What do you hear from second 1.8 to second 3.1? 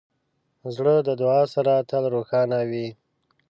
تل روښانه وي.